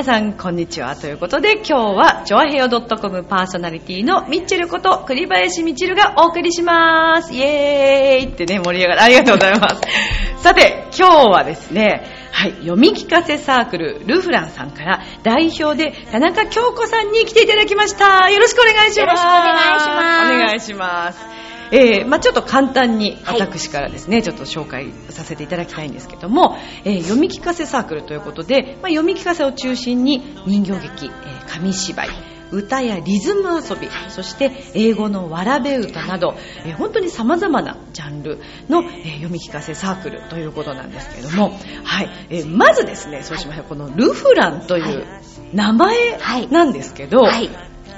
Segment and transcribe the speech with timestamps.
[0.00, 0.96] 皆さん、こんにちは。
[0.96, 7.34] ということで、今日は、チョアヘヨ .com パーソナリティのミッチェルこと、栗林ミッチェルがお送りします。
[7.34, 9.02] イエーイってね、盛り上がる。
[9.02, 9.82] ありがとうございます。
[10.42, 18.30] さて、今日はですね、はい、読み聞かせサークル、ルフランさんから、代表で田中京子さんに来ていただきました。
[18.30, 19.00] よろしくお願いします。
[19.00, 21.49] よろしくお願いしますお願いします。
[21.72, 23.40] えーまあ、ちょっと簡単にはい。
[23.40, 32.08] 私からですね、ちょっと紹介させていただきたいんですけども、えー読み聞かせサークルということで、まあ、読み聞かせを中心に人形劇、えー紙芝居、
[32.52, 45.06] 歌やリズム遊び、そして英語のわらべ歌など、えー本当に様々なジャンルの、えー読み聞かせサークルということなんですけれども、はい、えーまずですね、そうしましょう、このルフランという
[45.52, 46.18] 名前
[46.50, 47.48] なんですけど、はい。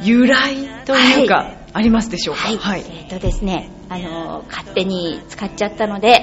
[0.05, 2.49] 由来というか、ありますでしょうか？
[2.59, 2.85] はい。
[2.87, 6.23] えっ、とですね、あの、 勝手に使っちゃったので、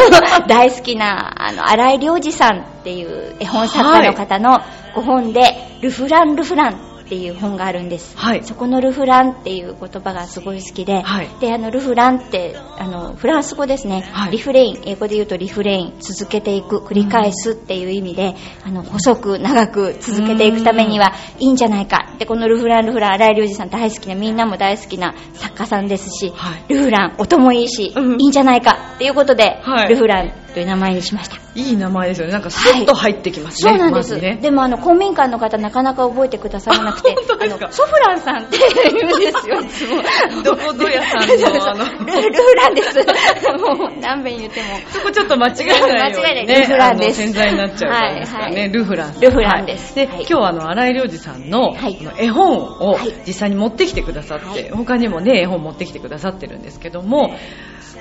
[0.48, 4.60] 大好きな、あの、荒井良二さんっていう絵本作家の方の
[4.94, 8.16] ご本で、ルフランルフランっていう本があるんです。
[8.18, 8.42] はい。
[8.42, 11.28] そこのルフランっていう言葉がすごい好きで、はい。
[11.40, 14.32] で、あの、ルフランって、あの、フランス語ですね、はい。
[14.32, 22.10] リフレイン、英語で言うとリフレイン、続けていく、繰り返すっていう意味で、あの、細く長く続けていくためにはいいんじゃないか。
[22.18, 26.64] で、このルフラン、ルフラン、荒井良二さん大好きな、みんなも大好きな作家さんですし、はい。
[26.68, 28.20] ルフラン、音もいいし、うん。
[28.20, 28.94] いいんじゃないか。
[28.96, 29.88] っていうことで、はい。
[29.90, 31.36] ルフランという名前にしました。
[31.54, 32.32] いい名前ですよね。
[32.32, 33.72] なんかスッと入ってきますね。
[33.72, 34.14] そうなんです。
[34.14, 34.38] まずね。
[34.40, 37.10] でもあの公民館の方なかなか覚えてくださらなくて、
[37.70, 38.56] ソフランさんって
[38.90, 40.42] 言うんですよ、いつも。
[40.42, 42.96] どこぞ屋さんの あのルルフランです。
[43.60, 44.66] もう何遍言っても。
[44.88, 48.52] そこちょっと間違えないように、ね、間違えないルフランです潜在になっちゃうからですからね。
[48.52, 49.20] はいはいルフラン。
[49.20, 51.76] ルフランですはいで、はい今日はあの、荒井良二さんの,、
[52.18, 57.34] 絵本をはい実際に持ってきてくださって、はい他にもね、絵本持ってきてくださってるんですけども、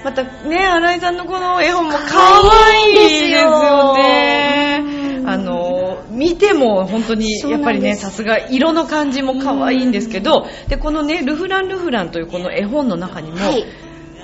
[0.05, 4.83] またね、荒井さんのこの絵本も可愛いですよね。
[5.19, 13.65] うんあの、見ても本当にやっぱりね、さすが色の感じも可愛いんですけど、で、このね、ルフランルフランというこの絵本の中にも、はい。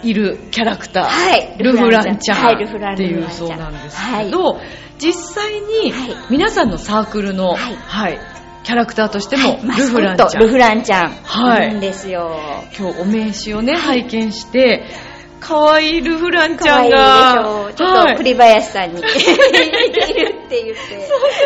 [0.03, 1.57] いるキャラクター、はい。
[1.57, 4.59] ルフランちゃんはいルフランっていうそうなんですけど、
[4.99, 6.15] 実際にはい。
[6.29, 8.17] 皆さんのサークルの、ははいい
[8.63, 10.41] キャラクターとしても、ルフランちゃん。
[10.41, 11.09] ルフランちゃん。
[11.09, 11.73] はい。
[11.73, 12.37] んですよ。
[12.77, 14.85] 今日お名刺をね、拝見して
[15.41, 17.71] 可愛いルフランちゃんが。
[17.75, 18.11] ちょっはい。
[18.13, 19.01] と栗林さんに。
[19.01, 19.17] 似て
[20.21, 20.63] るって。
[20.63, 20.75] 言っ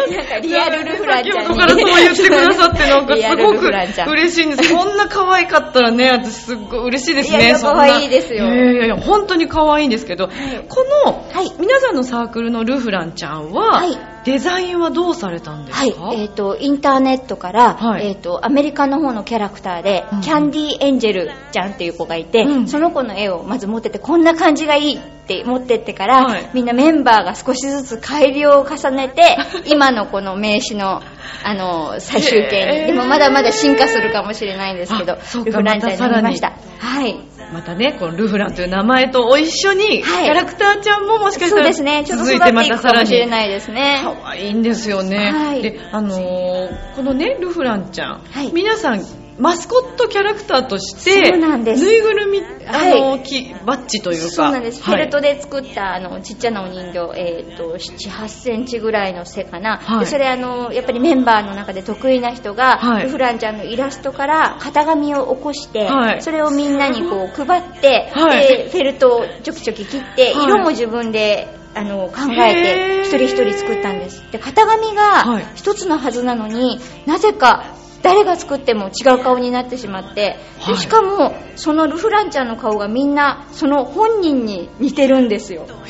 [0.09, 1.45] て、なんかリアルルフランちゃんに。
[1.45, 4.09] 先ほどからそう言ってくださって、なんかすごくん。
[4.11, 4.75] 嬉しいんです。
[4.75, 7.37] こんな可愛かったらね、私すっごい嬉しいですね。
[7.37, 8.45] いやいやそんな可愛いですよ。
[8.45, 11.51] いやいやいや、本当に可愛いんですけど、この、はい。
[11.57, 29.37] 皆さんのサークルのルフランちゃんは、はいデザインはどうされたんですはいか、、えっ、と、インターネットから、はいえっ、と、アメリカの方のキャラクターで、うんキャンディーエンジェルちゃんっていう子がいて、うんその子の絵をまず持ってて、こんな感じがいいって持ってってから、はいみんなメンバーが少しずつ改良を重ねて、
[29.71, 31.03] 今のこの名刺の、
[31.43, 32.87] あの、最終形へーに。
[32.87, 36.53] でもまだまだ進化するかもしれないんですけどルフランちゃんになりました。
[36.79, 37.19] はい。
[37.53, 42.03] またね、このルフランという名前と一緒に、はいキャラクターちゃんももしかしたらそうですね。
[42.05, 44.01] ちょっと続いてまたさらもしれないですね。
[44.03, 45.31] 可愛いんですよね。
[45.31, 49.05] はいで、あのーこのね、ルフランちゃん、はい皆さん、
[49.37, 51.83] マスコットキャラクターとして、そうなんです。
[51.83, 54.81] ぬいぐるみ、あのーはきバッジというか、そうなんです。
[54.81, 55.01] フはい。
[55.01, 59.77] ェルトで作った、あの、ちっちゃなお人形、えっ、と、7、8センチぐらいの背かな。
[59.77, 59.99] はい。
[60.01, 63.03] でそれ、あの、やっぱりメンバーの中で得意な人が、はい。
[63.03, 66.21] ルフランちゃんのイラストから型紙を起こして、はい。
[66.21, 68.47] それをみんなにこう 配って、はい。
[68.47, 70.43] で、フェルトをちょきちょき切って、はい。
[70.45, 74.23] 色も自分で、あの、考えて、一人一人作ったんです。
[74.31, 75.43] で、型紙はい。
[75.43, 77.65] が一つのはずなのに、なぜか、
[78.01, 85.85] 誰が作っても違う顔になってしまって、はいでしかもそのルフランちゃんの顔がみんなその本人に似てるんですよ不思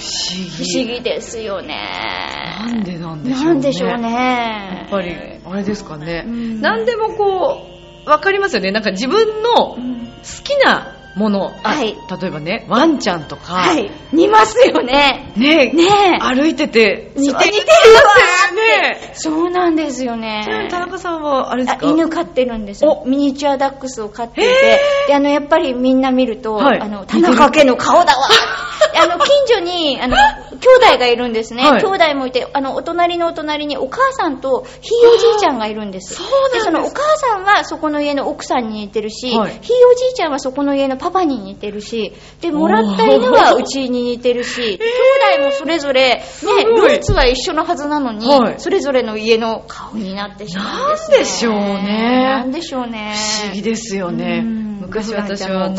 [0.58, 1.02] 不議。
[1.02, 1.78] ですよね
[2.60, 3.46] なんでなんでしょうね。
[3.46, 5.16] なんでしょうやねっぱり、
[5.46, 6.24] あれですかね。
[6.26, 7.62] うんなんでもこ
[8.06, 8.72] う、わかりますよね。
[8.72, 10.06] なんか自分の好うん
[10.44, 11.96] きなもの、あはい。
[12.22, 13.90] 例えばね、ワンちゃんとか、はい。
[14.12, 15.32] 似ますよね。
[15.38, 15.84] ねね
[16.16, 16.20] え。
[16.20, 18.02] 歩いてて、似て似てるわ
[18.92, 19.12] ね。
[19.14, 20.46] そうなんですよね。
[20.66, 23.04] に田中さんは、あれですあか犬飼ってるんですよ。
[23.06, 23.08] お。
[23.08, 26.80] ミニチュアダックスを飼っていへてであのやっぱりみんな見ると、はい。
[26.82, 28.28] あの田中家の顔だわ。
[28.28, 28.36] で
[28.98, 30.16] あの 近所にあの
[30.60, 31.82] 兄弟がいるんですね、はい。
[31.84, 36.16] 兄弟もいてあのお隣のお隣にお母さんとひいおじいちゃんがいるんです。
[36.16, 36.66] そうです。
[36.66, 39.60] そのお母さんはそこの家の奥さんに似てるし、はい。
[39.62, 48.56] ひいおじいちゃんはそこの家のパパに似てるしでもらった犬はうちに似てるし、 兄弟もそれぞれ、ね、ルーツは一緒のはずなのに、はい。
[48.58, 52.24] それぞれの家の顔になってしまうんです、なんでしょうね。
[52.24, 53.16] なんでしょうね。
[53.42, 54.42] 不思議ですよね。
[54.44, 54.66] うん。
[54.82, 55.76] 昔私はあの、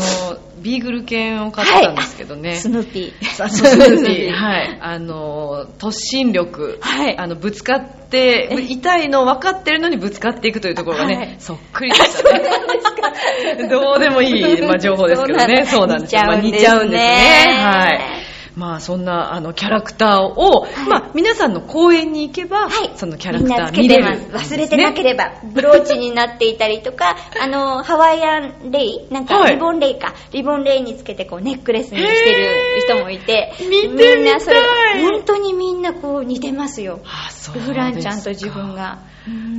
[0.61, 2.55] ビーグル犬を飼ってたんですけどね。
[2.59, 3.47] スヌーピー。
[3.47, 4.31] スヌーピー。
[4.31, 4.77] はい。
[4.81, 6.77] あの、突進力。
[6.81, 12.41] はいあの、ぶつかって、痛いの分かってるのにぶつかっていくというところがね、はいそっくりでしたね。
[13.69, 15.65] どうでもいい、まあ、情報ですけどね。
[15.65, 16.21] そうなんですよ。
[16.25, 17.57] まあ似ちゃうんですね。
[17.57, 18.16] はい。
[18.57, 22.91] まあそんなあのキャラクターを、はいまあ皆さんの公演に行けば、はい。
[22.95, 24.53] そのキャラクター見れるてます。
[24.53, 30.15] 忘れてなければ、ブローチになっていたりとか、 あの、ハワイアンレイなんかはいリボンレイか。
[30.31, 33.53] リボンレイにつけてこうネックレスにしてる人もいて。
[33.69, 34.59] みんなそれ、
[35.01, 36.99] 本当にみんなこう似てますよ。
[37.53, 38.99] フランちゃんと自分が。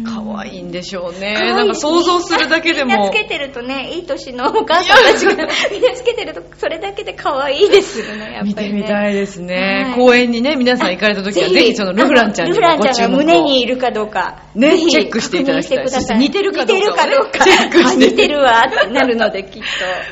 [0.04, 1.34] 可愛いんでしょうね。
[1.34, 3.12] なんか想像するだけでもみんなつ。
[3.12, 5.34] けてるとね、いい年のお母さんたちが
[5.70, 8.44] みんなつけてると、それだけで可愛いですよね、やっぱり、ね。
[8.44, 9.84] 見てみたいですね。
[9.88, 14.42] はい公園にね、皆さん行かれた時は、ぜひそのルフランちゃんにルフランちゃんが胸にいるかどうか。
[14.54, 17.14] ねチェックしていただきたいてくださそして似てるかどうかをね。
[17.32, 19.62] チェックしてあ似てるわってなるので、きっ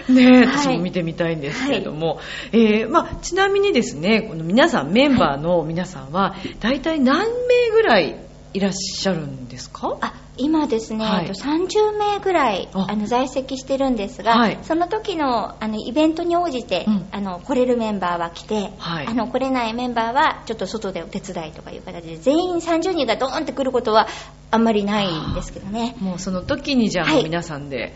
[0.06, 0.12] と。
[0.12, 2.20] ねえ、はい私も見てみたいんですけれども、
[2.52, 8.16] えーまあ、ちなみにですね、この皆さん、メンバーの皆さんは、大体何名ぐらい
[8.56, 9.98] いらっしゃるんですか？
[10.00, 11.26] あ今ですね、はい。
[11.26, 12.86] えっと30名ぐらいあ。
[12.88, 14.58] あの在籍してるんですが、はい。
[14.62, 17.08] その時のあのイベントに応じて、うん。
[17.12, 19.06] あの来れるメンバーは来て、はい。
[19.06, 24.08] あの来れないメンバーはちょっと外でお手伝いとかいう形で全員30人がドーンって来ることは
[24.50, 25.94] あんまりないんですけどね。
[26.00, 27.94] もうその時にじゃあ皆さんで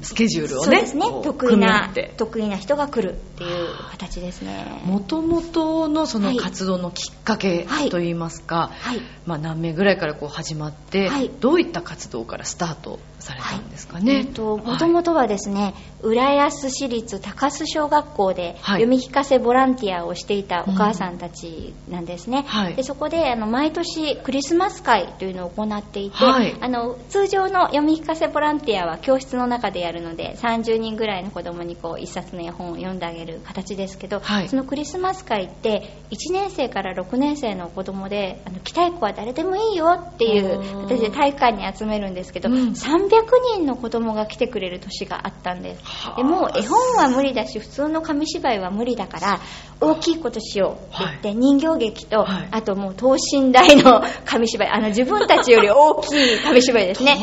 [0.00, 1.06] スケジュールをね、そうですね。
[1.24, 1.92] 得意な。
[2.16, 4.80] 得意な人が来るっていう形ですね。
[4.84, 6.36] もともとのそのはい。
[6.36, 7.90] 活動のきっかけはい。
[7.90, 9.00] といいますか、はい。
[9.26, 11.30] まあ、何名ぐらいからこう始まって、はい。
[11.40, 14.20] どういった活動からスタートされたんですかえね。
[14.22, 18.82] っと、もともとはですね、浦安市立高須小学校ではい。
[18.82, 22.44] 読み聞かせボランティアをしていたお母さんたちなんですね。
[22.46, 22.74] はい。
[22.74, 26.56] でそこであの毎年クリスマス会というのを行っていて、はい。
[26.60, 34.48] あの通常の読み聞かせボランティアは教室の中でやるので30人ぐらいの子供にこう一冊の絵本を読んであげる形ですけど、はい。
[34.48, 42.56] そのクリスマス会って1年生から6年生の子供であの来たい子は誰でもいいよっていう形で体育館に集めるんですけど、うん。
[42.68, 43.07] 300
[43.54, 45.84] 人の子供が来てくれる年があったんです。
[45.84, 46.16] はあ。
[46.16, 49.40] でもう絵本は無理だし普通の紙芝居は無理だから
[49.80, 52.48] 大きいことしようって言って、人形劇と、はい。
[52.50, 54.68] あともう等身大の紙芝居。
[54.68, 57.16] あの自分たちより大きい紙芝居ですね。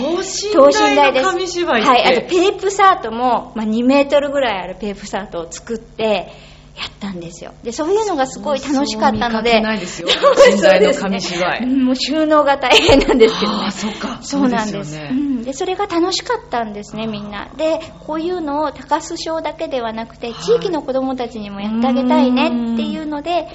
[0.53, 6.31] 等身大の紙芝居はい、あとペープサートも、まあ、2メートルぐらいあるペープサートを作って
[6.75, 7.53] やったんですよ。
[7.63, 10.09] でそういうのがすごい楽しかったのでないですよ。
[10.09, 11.63] そう等身大の紙芝居。
[11.63, 13.57] うんもう収納が大変なんですけどね。
[13.63, 14.19] ああそっか。
[14.21, 14.91] そうなんです。
[14.91, 15.09] ね。
[15.11, 17.49] うん、でそれが楽しかったんですねみんな。
[17.55, 20.35] でこういうのを高須小だけではなくてはい。
[20.43, 23.47] 地域の子どもたちにもやってあげたいねっていうので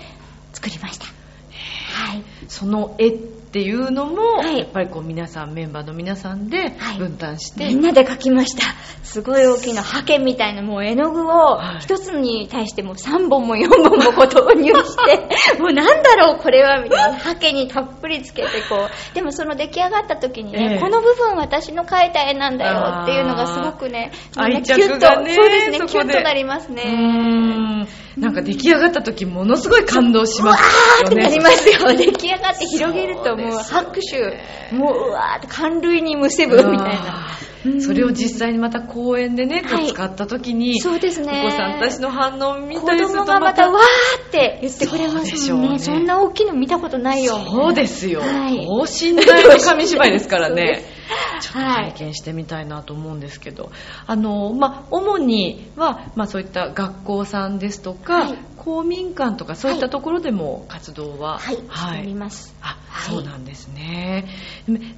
[0.52, 1.04] 作りました。
[1.04, 2.24] はい。
[2.48, 3.18] その絵っ
[3.52, 4.58] ていうのも、はい。
[4.58, 6.98] やっぱりこう皆さんメンバーの皆さんではい。
[6.98, 8.62] 分担して、みんなで描きました。
[9.02, 11.80] すごい大きなハケみたいなもう絵の具をはい。
[11.80, 15.28] 一つに対してもう3本も4本もこう投入して
[15.60, 17.18] もうなんだろうこれはみたいな。
[17.18, 19.14] ハケにたっぷりつけてこう。
[19.14, 20.78] でもその出来上がった時にね、ええ。
[20.78, 24.92] この部分私の描いた絵なんだよっていうのがすごくねあーみんなキュッと。
[24.92, 31.96] 愛着がねそうですねキュッとなりますねなんか出来上がった時ものすごい感動しますよねってなりますよ。
[31.96, 37.38] 出来上がって広げるともう拍手、もううわーって感類にむせぶみたいな。
[37.80, 41.42] それを実際にまた公園でね、はい使った時に、そうですね。
[41.46, 45.78] お子さんたちの反応を見子たりする供とまたがまたわーって言ってくれますもんね。
[45.78, 47.38] そねそんな大きいの見たことないよ。
[47.38, 48.20] そうですよ。
[48.20, 50.99] はい等身大の紙芝居ですからね。
[51.40, 53.70] ちょっとはい体験してみたいなと思うんですけど、
[54.06, 58.38] あの、まあ、主には、まあ、そういった学校さんですとか、はい。
[58.56, 61.60] 公民館とかそういったところでも活動は、はい、し
[61.94, 62.54] ております。
[62.60, 63.14] あ、はい。
[63.14, 64.28] そうなんですね。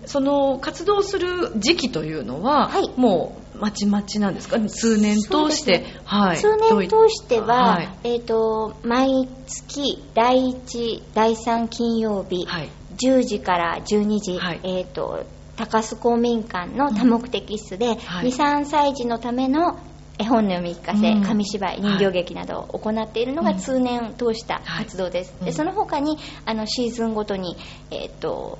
[0.05, 2.91] その活動する時期というのは、はい。
[2.97, 4.59] もうまちまちなんですか？
[4.69, 6.39] 数年通して、はい。
[6.39, 7.89] 数年通しては、はい。
[8.03, 12.69] えっ、と、毎月第1、第3金曜日、はい。
[12.97, 14.61] 10時から12時、はい。
[14.65, 15.25] えっ、と、
[15.63, 18.31] 高須公民館の多目的室で、はい。
[18.31, 19.79] 2、3歳児のための
[20.19, 21.23] 絵本の読み聞かせ、うん。
[21.23, 23.59] 紙芝居、人形劇などを行っているのがうん。
[23.59, 25.31] 通年通した活動です。
[25.31, 25.47] はいうん。
[25.47, 27.57] でその他にあのシーズンごとに、
[27.93, 28.59] えっ、と、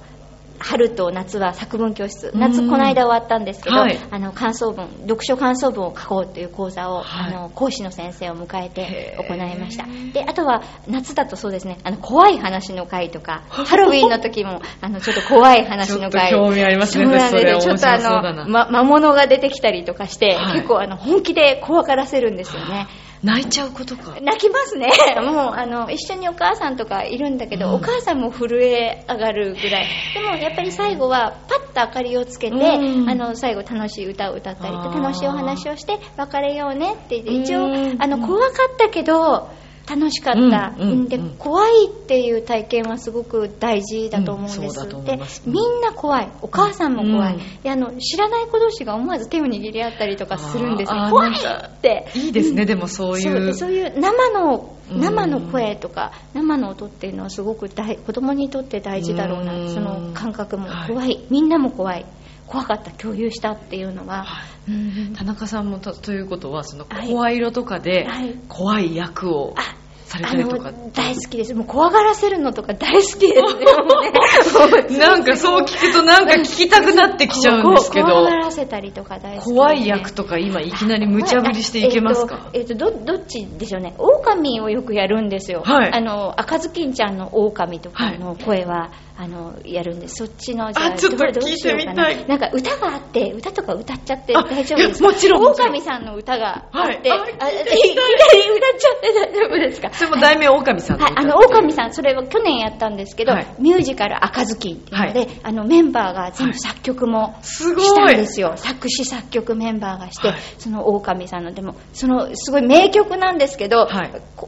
[0.63, 2.71] 春と夏は作文教室、夏うん。
[2.71, 3.99] この間終わったんですけど、はい。
[4.11, 7.35] あの感想文、読書感想文を書こうという講座を、はい。
[7.35, 9.85] あの講師の先生を迎えて行いました。
[10.13, 16.31] で、あとは夏だとそうですね、あの怖い話の会とか、 ハロウィンの時もあのちょっと怖い話の会。
[16.33, 17.05] 興味ありますね
[17.61, 20.55] ちょっとあの、ま、魔物が出てきたりとかして、はい。
[20.55, 22.87] 結構あの本気で怖がらせるんですよね。
[23.23, 24.17] 泣いちゃう子とか？
[24.21, 24.91] 泣きますね。
[25.23, 29.87] もう、あの、一緒にお母さんとかいるんだけど、うんお母さんも震え上がるぐらい。
[30.15, 39.49] でも、やっぱり最後は、パッと明かりをつけて、うんあの、最後楽しい歌を歌ったり楽しいお話をして、別れようねって言って、一応うん、あの、怖かったけど、
[39.95, 41.37] 楽しかった、うんうんでうん。
[41.39, 46.33] 怖いっていう体験はすごく大事だと思うんです、うんでみんな怖い。
[46.41, 52.07] お母さんも怖い、うんであの知らない子同士が思わず手を握り合ったりとかするんですねあー怖いって。
[52.15, 53.55] いいですね、でもそういそうう。
[53.55, 55.01] そういう生のうん。
[55.01, 59.69] 生の声とか、生の音っていうのはすごく大子供にとって大事だろうな、うん。
[59.75, 60.69] その感覚も。
[60.69, 60.89] はい。
[60.89, 62.05] 怖い、みんなも怖い。
[62.47, 62.91] 怖かった。
[62.91, 64.73] 共有したっていうのは、はい。
[64.73, 65.15] うん。
[65.15, 67.09] 田中さんもとということはそのはい。
[67.09, 68.37] 声色とかではい。
[68.49, 69.63] 怖い役をあ
[70.13, 71.55] されあたりとか、の大好きです。
[71.55, 74.99] もう怖がらせるのとか大好きです ね。
[74.99, 78.07] なんかそう聞くとなんか聞きたくなってきちゃうんですけど。
[78.09, 79.55] 怖がらせたりとか大好きね。
[79.57, 82.51] 怖い役とか今いきなり無茶ぶりしていけますか？
[82.53, 83.95] えっ、と、えどどっちでしょうね。
[83.99, 85.91] 狼をよくやるんですよ、はい。
[85.93, 88.19] あの赤ずきんちゃんの狼とかはい。
[88.19, 90.17] の声は、あのやるんです。
[90.17, 92.27] そっちのあちょっと聞いてみたい。
[92.27, 95.03] なんか歌があって歌とか歌っちゃってあ大丈夫です。
[95.03, 97.21] かもちろん狼さんの歌があって、はい。
[97.39, 99.91] ああいきなり聞いて歌っちゃって大丈夫ですか？
[100.07, 103.47] それも題名狼さんのはい、歌あの、狼さん、それを去年やったんですけど、はい。
[103.59, 107.85] ミュージカル赤ずきんっていうので、はあの、メンバーが全部作曲もすごい。
[107.85, 108.55] したんですよ。
[108.57, 110.39] 作詞作曲メンバーがして、はい。
[110.59, 113.89] その狼さんの、でも、その、すごい名曲なんですけど、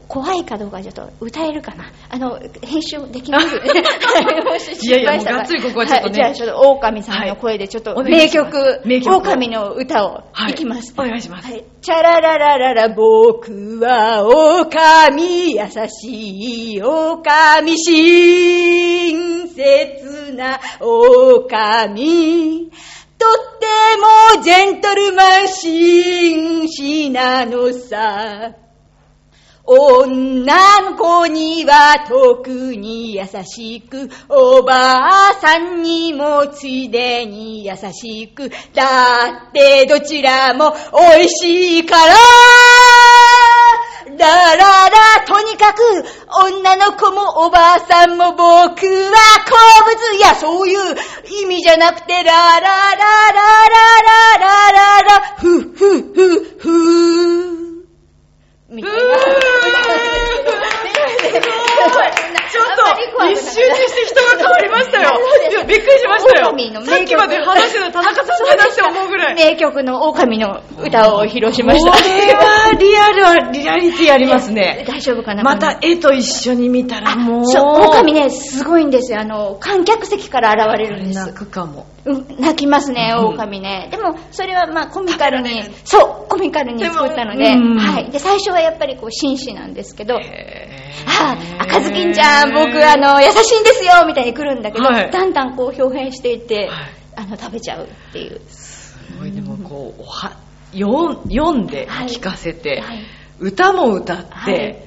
[0.07, 1.85] 怖いかどうかちょっと歌えるかな？
[2.09, 3.55] あの、編集できます？
[4.85, 6.11] いやいやもうがっつりここはちょっとね。
[6.11, 6.13] い。
[6.15, 9.15] じゃあちょっと狼さんの声でちょっと名曲、名曲。
[9.15, 10.51] を狼の歌をはい。
[10.51, 10.93] いきます。
[10.97, 11.49] お願いします。
[11.51, 11.63] はい。
[11.81, 22.71] チャラララララ、僕は狼、優しい狼、親切な狼。
[23.17, 23.65] とって
[24.37, 28.55] もジェントルマン紳士なのさ。
[29.67, 40.75] 女の子には特に優しく、おばあさんにもついでに優しく、だってどちらも
[41.17, 42.13] 美味しいから
[44.17, 45.81] だらら、とにかく、
[46.47, 50.79] 女の子もおばあさんも僕は好物いや、そういう
[51.41, 57.05] 意味じゃなくて、らららららららららら、ふふふふ。
[58.69, 58.97] みたいな。
[62.55, 65.19] ちょっと一瞬にして人が変わりましたよ。
[65.51, 66.45] いやびっくりしましたよ。
[66.85, 69.35] さっきまで話してた田中さんだなって思うぐらい。
[69.35, 70.61] 名曲の狼の
[70.95, 71.91] 歌を披露しました。
[71.91, 75.43] これはリアルはリアリティありますね大丈夫かな？
[75.43, 79.19] また絵と一緒に見たらもうそう、狼ね、すごいんですよ。
[79.21, 81.33] あの、観客席から現れるんです泣。
[81.33, 83.89] くかもうん泣きますね、うん狼ね。
[83.91, 88.11] でも、それはまあコミカルに、そう、コミカルに作ったので、ではい。
[88.11, 90.19] で、最初はやっぱりこう、紳士なんですけど、あ
[91.59, 96.69] あ、赤ずきんちゃん、僕、あの、優しいんですよみたいに来るんだけど、はいだんだんこう、表現していって、はい
[97.17, 98.39] あの、食べちゃうっていう。
[98.49, 100.37] すごいでもこうおは
[100.71, 102.07] 読ん読んではい。
[102.07, 103.03] 聞かせて、はい。
[103.39, 104.85] 歌も歌って、はい。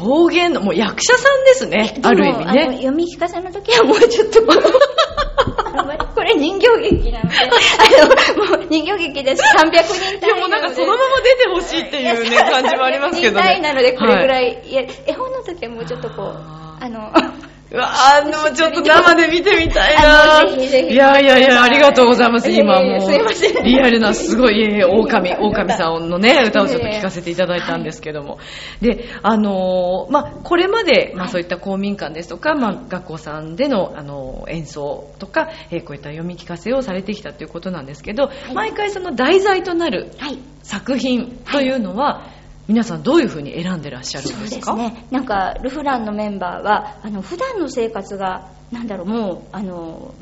[0.00, 2.76] 表現のもう役者さんですねある意味ね。
[2.76, 3.84] 読み聞かせの時は。
[3.84, 4.40] もうちょっと。
[6.14, 9.42] これ人形劇なので、 あの、もう人形劇です。
[9.42, 14.62] 300人単位いやもうなんかそのまま出てほしいっていうね感じもありますけど300人単位ねなので、これぐら、はい。
[14.64, 16.36] いや、絵本の時はもうちょっとこう、
[16.80, 17.12] あの、
[17.74, 20.40] うわあでもちょっと生で見てみたいな。
[20.40, 20.94] あのぜひぜひ。
[20.94, 23.64] いやいやいやありがとうございます今もすいませうん。
[23.64, 28.38] リアルなすごいいやいや狼狼さんのね歌をちょっと聞かせていただいたんですけども。
[28.80, 40.38] であのーまあこれまでまあそういった公民館ですとかまあ学校さんでのあの演奏とかえーこういった読み聞かせをされてきたということなんですけど毎回その題材となるはい。
[40.62, 42.26] 作品というのは
[42.66, 45.06] 皆さんどういうふうに選んでらっしゃるんそうでかですすね。
[45.10, 50.14] なんか、ルフランのメンバーは、あの、普段の生活が、なんだろう、もう、あの、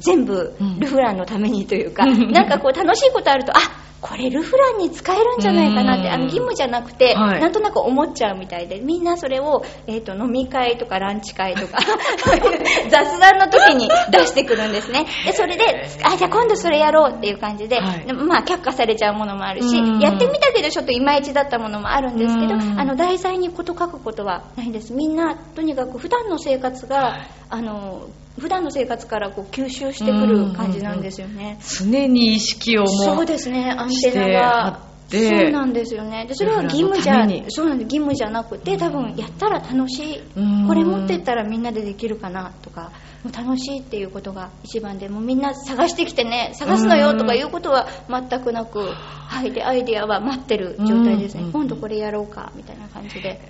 [0.00, 3.60] 全部うんルフランのためにというか、う んなんかこう楽しいことあると、あ
[4.04, 6.12] これルフランに使えるんじゃないかなって、うん。
[6.12, 7.40] あの義務じゃなくて、はい。
[7.40, 11.78] なんとなく思っちゃうみたいで、みんなそれを、えー、と飲み会とかランチ会とか、
[12.90, 15.06] 雑談の時に出してくるんですね。
[15.24, 18.04] で、それで、あ、じゃあ今度それやろうっていう感じで、はい。
[18.06, 20.00] でまあ却下されちゃうものもあるし、うん。
[20.00, 22.78] やってみたけどちょっといまいちだったものもあるんですけど、うん。
[22.78, 24.92] あの題材にこと書くことはないんです。
[24.92, 27.30] みんなとにかく普段の生活が、はい。
[27.48, 28.02] あの
[28.38, 31.58] 普段の生活からこう吸収してくる感じなんですよね。
[31.62, 36.26] 常に意識をもうそうですね、アンテナがてそうなんですよね。
[36.26, 37.14] でそれは義務じゃ
[37.48, 37.84] そうなんです。
[37.84, 40.22] 義務じゃなくて多分やったら楽しい。
[40.36, 40.66] うん。
[40.66, 49.52] これ持ってったらみんなでできるかなとかもう楽しいっていうことが一番でもうみんな探してきてね探すのよとかいうことは全くなくはい。
[49.52, 51.44] でアイデアは待ってる状態ですね。
[51.44, 51.52] うん。
[51.52, 53.40] 今度これやろうかみたいな感じで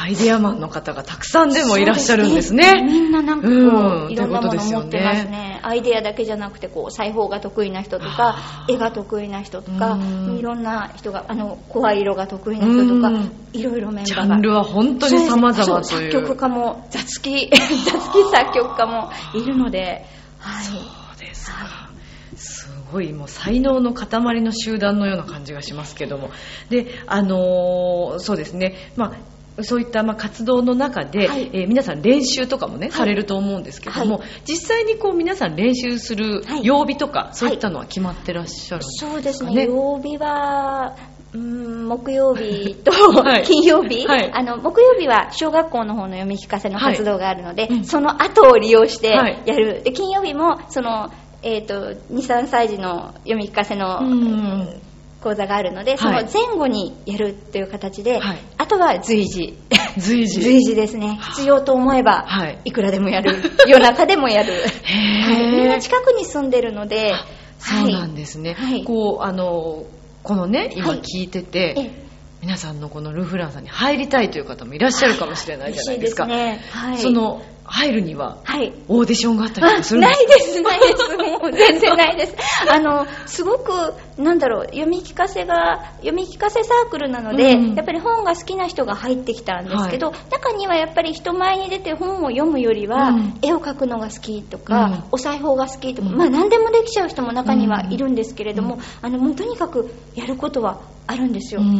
[0.00, 2.84] アイデアマンの方がたくさんでもいらっしゃるんですそうね。
[2.86, 5.60] みんななんかこう、うんいろんなもの持ってますね。
[5.64, 14.26] アイデアだけじゃなくて、こう、裁縫が得意な人とかあ、絵が得意な人とかうん、いろんな人が、あの、声色が得意な人とかうん、いろいろメンバーが。
[14.26, 15.84] ジャンルは本当に様々という。
[15.84, 20.06] そう作曲家も、雑記、 雑記作曲家もいるので、
[20.38, 20.64] はい。
[20.64, 21.88] そうですか。
[22.36, 26.30] すごい、もう才能の塊の集団のような感じがしますけども。
[26.70, 29.12] で、あのーそうですね、まあ、
[29.62, 31.50] そういったまあ活動の中で、はい。
[31.52, 32.90] えー皆さん練習とかもね、い。
[32.90, 36.64] されると思うんですけども、は実際にこう皆さん練習するはい。
[36.64, 40.96] 曜日とか、そういったのは決まってらっしゃるんですかそうですね、ね曜日は、
[41.32, 42.90] うーん木曜日と
[43.22, 43.44] はい。
[43.44, 44.30] 金曜日、はい。
[44.32, 49.42] あの木曜日は小学校の方の読み聞かせの活動があるので、その後を利用してはい。
[49.46, 51.10] やる、で金曜日もその、
[51.42, 54.80] えー、と23歳児の読み聞かせのうん
[55.22, 58.38] 講座があるので、そのはい前後にやるという形で、はい。
[58.56, 59.58] あとは随時。
[59.98, 60.40] 随時。
[60.40, 61.18] 随時ですね。
[61.34, 62.58] 必要と思えば、はい。
[62.64, 63.36] いくらでもやる。
[63.66, 67.12] 夜中でもやる、へはい、みんなー近くに住んでるので
[67.58, 68.54] そうなんですね。
[68.54, 68.84] はい。
[68.84, 69.84] こう、あの、
[70.22, 71.00] このね、今はい。
[71.00, 72.08] 聞いてて、え
[72.40, 76.24] 皆さんのこのルフランさんに入りたいという方もいらっしゃるかもしれないじゃないですか。
[76.24, 76.80] 嬉しいですね。
[76.80, 76.98] はい。
[76.98, 78.72] その、入るには、はい。
[78.88, 81.16] オーディションがあったりするんでないです、ないです。
[81.16, 82.36] もう全然ないです。
[82.72, 93.38] あの、すごく、なんだろう、読み聞かせが、読み聞かせサークルなので、うんやっぱり本が好きな人が入ってきたんですけど、中にはやっぱり人前に出て本を読むよりは、うん。
[93.42, 95.04] 絵を描くのが好きとか、うん。
[95.12, 96.16] お裁縫が好きとか、うん。
[96.16, 101.60] まあ何でもできちゃう人も中にはいるんですけれども、あの、もうとにかくやることはあるんですよ。
[101.60, 101.68] うん。
[101.68, 101.70] う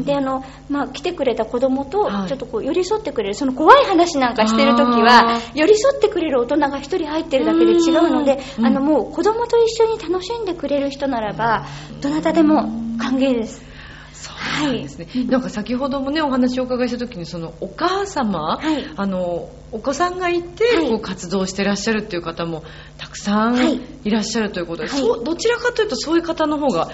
[0.00, 0.04] ん。
[0.04, 8.66] で、あの、まあ来てくれた子供とはい、ちょっとこう寄り添ってくれる、その怖い話なんかしてるときはあ、寄り添ってくれる大人が一人入ってるだけで違うので、うん。
[8.66, 11.66] あのもう子供と一緒に楽しんでくれる人ならば、
[12.00, 12.62] どなたでも
[12.98, 13.64] 歓迎です。
[14.12, 14.30] そ
[14.64, 15.08] うなんですね。
[15.28, 18.86] なんか先ほどもね、お話をお伺いした時に、そのお母様、はい。
[18.96, 20.88] あの、お子さんがいて、はい。
[20.88, 22.62] こう活動してらっしゃるっていう方も
[22.98, 23.80] たくさんはい。
[24.04, 25.00] いらっしゃるということで、はい。
[25.00, 26.90] そうどちらかというとそういう方の方が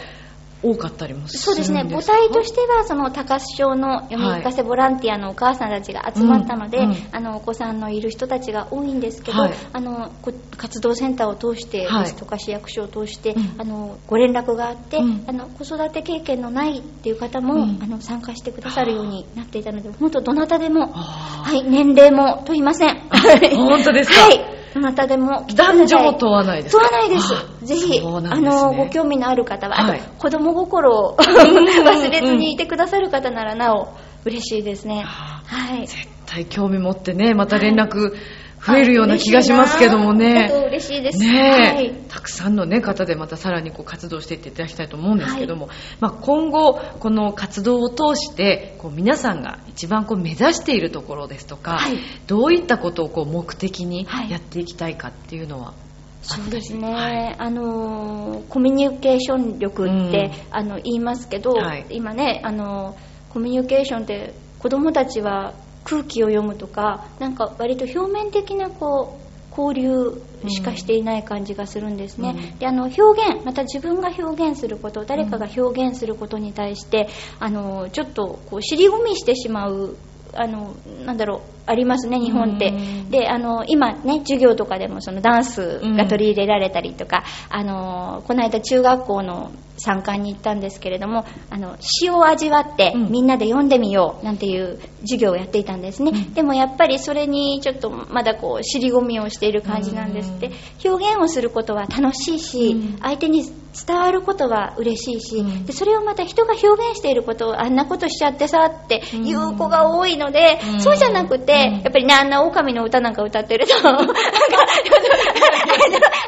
[0.62, 6.96] 多かったりもすそうですね、母体としては、その高須町の読み聞かせボランティアのお母さんたちが集まったので、うんうん。
[7.12, 9.52] あのお子さんのいる人たちが多いんですけど、はい。
[9.72, 12.02] あのこ活動センターを通してはい。
[12.04, 13.54] ですとか、市役所を通して、うん。
[13.58, 15.24] あのご連絡があって、うん。
[15.28, 17.78] あの子育て経験のないっていう方も、うん。
[17.80, 23.00] あの参加してくださるようになっていたので、本当どなたでも、あはい、年齢も問いません。
[23.56, 24.22] 本当ですか？
[24.26, 24.40] はい。
[24.80, 25.44] どなたでも。
[25.54, 26.88] 男女も問わないですか？
[26.88, 27.64] 問わないですあ。
[27.66, 33.88] ぜひ、そうなあの、ご興味のある方は、はいあと、子供心を 忘れずにいてくださる方ならなお、
[34.24, 35.04] 嬉しいですね。
[35.06, 35.86] あはい。
[35.86, 38.12] 絶対興味持ってね、また連絡
[38.60, 40.50] 増えるような気がしますけどもね。
[40.78, 41.18] 嬉しいです。
[41.18, 41.94] ねえ、はい。
[42.08, 45.68] たくさんの、ね、方でまたさらにこう活動していっていただきたいと思うんですけども、
[46.00, 51.98] まあ、今後、この活動を通してこう皆さんが一番こう目指しているところですとか、はい。
[52.26, 54.30] どういったことをこう目的にはい。
[54.30, 55.74] やっていきたいかっていうのは、
[56.22, 57.36] そうですね、はい。
[57.38, 60.56] あのーコミュニケーション力って、うん。
[60.56, 61.86] あの言いますけど、はい。
[61.90, 69.27] 今ね、あのーコミュニケーションって子供たちは空気を読むとかなんか割と表面的なこう
[69.58, 72.58] 交流しかしていない感じがするんですね、うん。
[72.58, 77.08] であの表現また自分が表現すること誰かが表現することに対して、
[77.40, 79.96] あのちょっとこう尻込みしてしまう
[80.34, 83.10] あのなんだろうありますね日本って、うん。
[83.10, 93.12] であの今ね授業とかでもそのダンスが取り入れられたりとか、あのこの間中学校の参観に行ったんですけれどもあの詩を味わってうん。
[93.12, 96.34] みんなで読んでみようなんていう授業をやっていたんですね、うん。
[96.34, 100.50] でもやっぱりそれにちょっとまだこう尻込みをしている感じなんですって。
[100.84, 102.98] 表現をすることは楽しいし、うん。
[103.00, 103.44] 相手に
[103.86, 105.64] 伝わることは嬉しいし、うん。
[105.64, 110.80] でそれをまた人が表現していることをあんなことしちゃってさっていう子が多いので、うん。
[110.80, 111.82] そうじゃなくて、うん。
[111.82, 114.14] やっぱりねあんな狼の歌なんか歌ってると なんか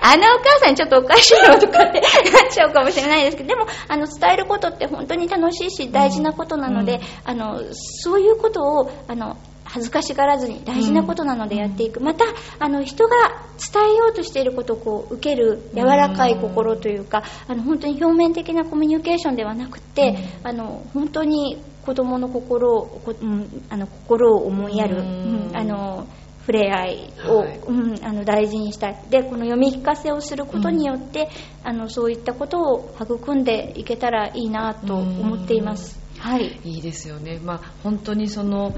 [0.03, 7.01] あのお母さんちょっとおかしいのとかってなっちゃうかもしれないですけどでもあの伝えることって本当に楽しいし大事なことなので、うん。
[7.25, 9.37] あのそういうことをあの
[9.73, 12.25] 恥ずかしがらずに大事なことなのでやっていく、また
[12.59, 13.17] あの人が
[13.59, 25.49] 伝えようとしていることをこう受ける柔らかい心というか、あの本当に表面的なコミュニケーションではなくて、あの本当に子供の心をこ、うん、あの心を思いやる、うん。
[25.49, 26.07] うんあの
[26.41, 27.59] 触れ合いを、はい。
[27.59, 29.05] うん、あの大事にしたい。
[29.11, 31.29] でこの読み聞かせをすることによって、
[31.63, 36.01] あのそういったことを育んでいけたらいいなと思っています。
[36.19, 36.59] はい。
[36.65, 38.75] いいですよね、まあ、本当にその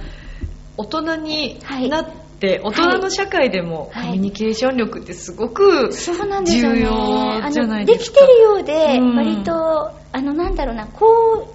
[0.76, 1.88] 大人にはい。
[1.88, 2.06] なっ
[2.40, 4.12] て、大人の社会でもコはい。
[4.12, 5.92] ミュニケーション力ってすごく。
[5.92, 8.20] 重要じゃないですか。
[8.20, 9.16] あのできてるようで、うん。
[9.16, 11.07] 割と、あの、なんだろうな、こ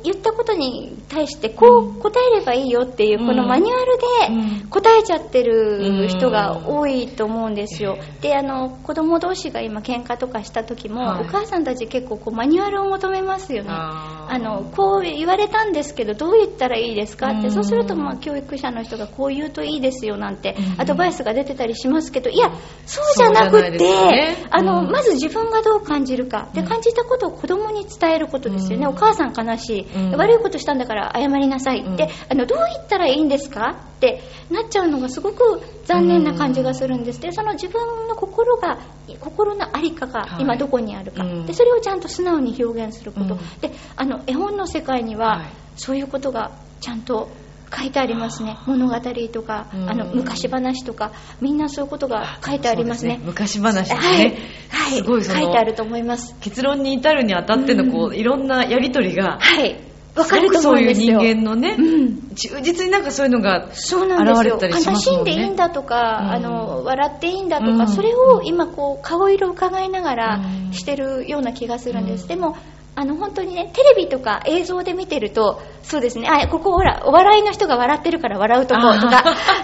[0.02, 3.28] う言ったことに対して、こう答えればいいよっていう、うん。
[3.28, 3.98] このマニュアル
[4.30, 4.60] うん。
[4.60, 7.98] で答えちゃってる人が多いと思うんですよ。
[8.00, 8.04] え。
[8.20, 11.22] えで、あの、子供同士が今喧嘩とかした時も、はい。
[11.22, 13.70] お母さんたち結構こうマニュアルを求めますよね。
[13.72, 17.52] あの、こう言われたんですけど、どう言ったらいいですかって、うん。
[17.52, 20.82] そうすると、まあ、教育者の人がこう言うといいですよなんてう、ん。
[20.82, 22.52] アドバイスが出てたりしますけど、いや、
[22.86, 24.92] そうじゃなくて、あの、うん。
[24.92, 26.50] まず自分がどう感じるか。
[26.54, 26.68] で、うん。
[26.68, 28.86] 感じたことを子供に伝えることですよね。
[28.86, 31.82] うんお母さん悲しい、うん悪いことしたんだから謝りなさい。
[31.82, 33.76] うんで、あの、どう言ったらいいんですか？
[33.98, 37.20] ってなっちゃうのがすごく残念な感じがするんです。
[37.22, 38.78] で、その自分の心が、
[39.20, 41.24] 心のありかがはい今どこにあるか。
[41.24, 43.36] うんで、それをちゃんと素直に表現すること。
[43.36, 45.48] うんで、あの、絵本の世界には、はい
[45.80, 47.30] そういうことがちゃんと
[47.76, 48.58] 書いてありますね。
[48.66, 49.00] 物語
[49.32, 53.16] とか、うんあの、昔話とか、みんなそういうことが書いてありますね。
[53.16, 54.38] そうで昔話ね、はい。
[54.70, 54.98] はい。
[54.98, 56.36] すごい書いてあると思います。
[56.40, 59.88] 結論に至るにあたってのこう、いろんなやりとりがはい。
[60.16, 61.36] わかるとすごくそういう人思うんですよ。
[61.36, 62.36] 間のね、うん。
[62.36, 64.56] 忠実になんかそういうのがそうなんですよ。
[64.56, 72.24] 現れたりし悲しんでいいんだとか、うんあの、笑っていいんだとか、うんそれを今こう、顔色を伺いながらうんしてるような気がするんです。
[72.24, 72.58] うんでも、
[73.00, 79.22] あの、本当にね、テレビとか映像で見てると、そうですね、あ、ここほら、お笑いの人が笑ってるから笑うとこうとか、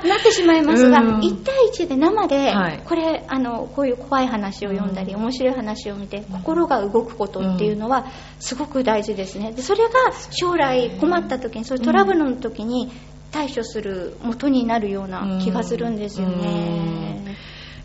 [0.08, 1.20] なってしまいますが、うん。
[1.20, 2.82] 1対1で生で、はい。
[2.86, 5.22] これ、あの、こういう怖い話を読んだり、うん。
[5.22, 8.06] 面白い話を見て、心が動くことっていうのは、
[8.40, 9.52] すごく大事ですね。
[9.52, 9.90] で、それが
[10.30, 12.92] 将来困った時に、そういうトラブルの時に
[13.32, 17.36] 対処する元になるような気がするんですよね。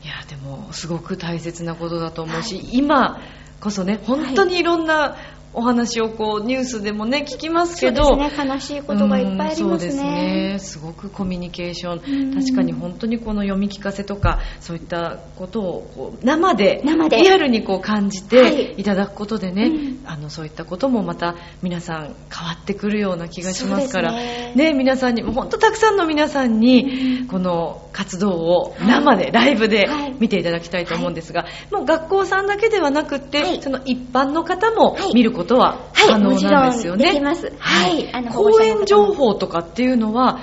[0.04, 3.18] いやでもすごく大切なことだと思うし、今
[3.60, 5.16] こそね本当にいろんな
[5.58, 10.52] お話をこうニュースでもね聞きますけどそうですね、悲しいことがいっぱいありますうんそうですね。
[10.52, 12.34] ねすごくコミュニケーション、うん。
[12.34, 17.16] 確かに本当にこの読み聞かせとかそういったことを生で生で。
[17.16, 18.74] リアルにこう感じはい。
[18.74, 20.00] ていただくことでね、うん。
[20.06, 24.52] あのそういったこともまた皆さん変わってくるような気がしますからね。
[24.54, 30.14] ね皆さんにも本当たくさんの皆さんにこの活動を生で、ライブではい。
[30.18, 33.62] 見ていただきたいと思うんですが、もう学校さんだけではなくって、はい。
[33.62, 35.14] その一般の方もはい。
[35.14, 37.20] 見ることははい可能なんですよね。
[37.58, 38.12] はい。
[38.12, 40.40] あの講演情報とかっていうのは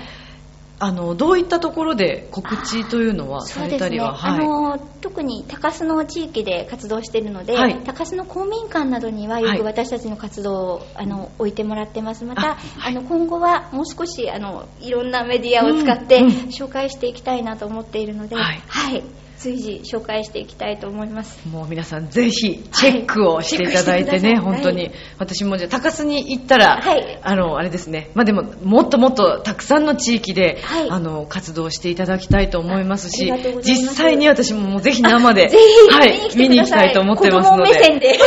[0.78, 7.80] あのどういったところで告知というのはさそうですね、れたりは、あの特に高須の地域で活動しているので、はい。
[7.86, 9.60] 高須の公民館などにはよはい。
[9.60, 12.26] く私たちの活動を、あの置いてもらってます。
[12.26, 16.32] またああ、の今後はもう少しあのいろんなメディアを使って、うんうん。
[16.50, 19.04] 紹介していきたいなと思っているので、はい
[19.38, 21.48] 随時紹介していきたいと思います。
[21.48, 24.40] もう皆さんぜひチェックをしていただいてね、はい。
[24.40, 24.92] 本当に、はい。
[25.20, 27.20] 私もじゃあ高須に行ったら、はい。
[27.22, 28.12] あのあれですね。
[28.14, 30.90] まあでももっともっとたくさんの地域で、はい。
[30.90, 37.74] あの活動していただきたいと思いますし実際に私ももうぜひ生で ぜひはい、見に行きたいと思ってますので。
[37.74, 38.08] 目線で。
[38.08, 38.20] 楽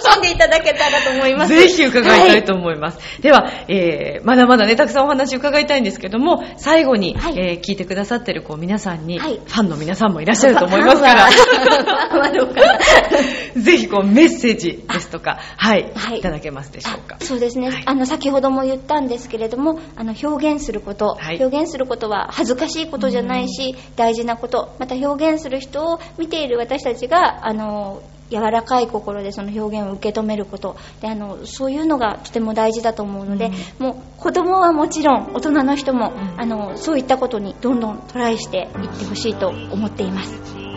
[0.00, 1.54] しんでいただけたらと思います。
[1.54, 2.98] ぜひ伺いたいと思います。
[3.20, 7.38] では、えーまだまだね、たくさんお話伺いたいんですけども、最後に、はい。
[7.38, 9.40] えー聞いてくださってるこう皆さんに、はい。
[9.44, 11.28] ファンの皆さんもいらっしゃると思いますから、
[13.56, 16.18] ぜひこうメッセージですとか、はい、はい。
[16.18, 17.16] い、ただけますでしょうか。
[17.20, 17.24] あ。
[17.24, 17.82] そうですね、はい。
[17.86, 21.42] あの先ほども言ったんですけれどもあの表現すること、はい。
[21.42, 28.02] 表現することは恥ずかしいことじゃないし大事なことまた表現する人を見ている私たちがあの
[28.34, 40.73] 柔らかい心でその表現を受け止めることであのそういうのがとても大事だと思うので、もう子供はもちろん大人の人も、うんあのそういったことにどんどんトライしていってほしいと思っています。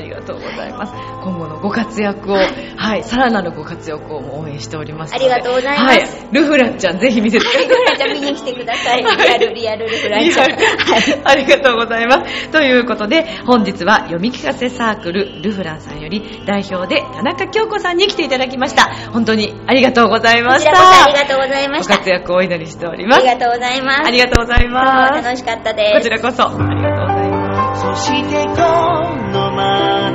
[0.00, 0.92] ありがとうございます。
[1.22, 2.36] 今後のご活躍を、
[2.76, 5.24] はい、さらなるご活躍を応援しておりますので。
[5.26, 7.96] ありがとうございますはい、ルフランちゃん、ぜひ見せてください。
[7.96, 9.02] じゃあ見に来てください。
[9.02, 10.48] リアル、リアルルフランちゃん。
[10.48, 12.48] リアルありがとうございます。
[12.48, 18.84] ということで、本日は読み聞かせサークルルフランさんより代表で田中京子さんに来ていただきました。
[19.12, 20.70] 本当にありがとうございました。
[20.70, 21.94] こちらこそありがとうございました。
[21.94, 23.18] ご活躍をお祈りしております。
[23.18, 24.02] ありがとうございます。
[24.06, 25.22] ありがとうございます。
[25.22, 25.98] 楽しかったです。
[25.98, 27.82] こちらこそ、ありがとうございます。
[27.82, 29.39] そしてこ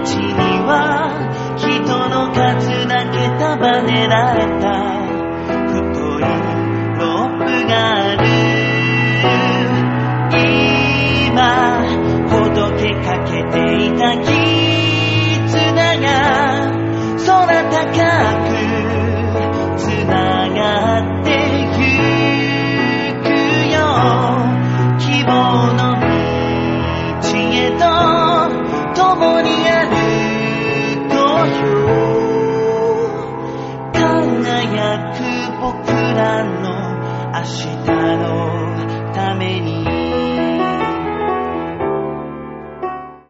[0.06, 0.30] の街に
[0.62, 1.10] は
[1.58, 1.66] 人
[2.10, 4.66] の数だけ束ねられた。
[5.68, 5.82] 太
[6.20, 6.24] い
[7.00, 8.24] ロープがある。
[11.28, 11.42] 今
[12.30, 13.54] ほどけかけて
[13.86, 14.45] いた君
[37.46, 37.68] 明日
[38.18, 38.45] の